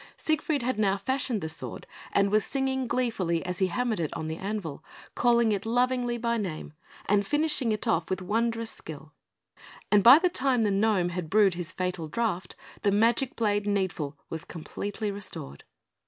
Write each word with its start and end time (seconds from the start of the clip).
Siegfried 0.17 0.63
had 0.63 0.79
now 0.79 0.97
fashioned 0.97 1.43
his 1.43 1.55
sword, 1.55 1.85
and 2.11 2.31
was 2.31 2.43
singing 2.43 2.87
gleefully 2.87 3.45
as 3.45 3.59
he 3.59 3.67
hammered 3.67 3.99
it 3.99 4.11
on 4.17 4.27
the 4.27 4.37
anvil, 4.37 4.83
calling 5.13 5.51
it 5.51 5.63
lovingly 5.63 6.17
by 6.17 6.37
name, 6.37 6.73
and 7.05 7.23
finishing 7.23 7.71
it 7.71 7.87
off 7.87 8.09
with 8.09 8.19
wondrous 8.19 8.71
skill; 8.71 9.13
and 9.91 10.01
by 10.03 10.17
the 10.17 10.27
time 10.27 10.63
the 10.63 10.71
gnome 10.71 11.09
had 11.09 11.29
brewed 11.29 11.53
his 11.53 11.71
fatal 11.71 12.07
draught, 12.07 12.55
the 12.81 12.89
magic 12.89 13.35
blade, 13.35 13.67
Needful, 13.67 14.17
was 14.27 14.43
completely 14.43 15.11
restored. 15.11 15.63